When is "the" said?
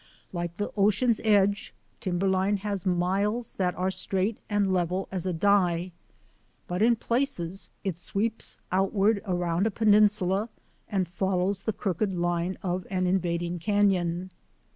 0.57-0.71, 11.61-11.71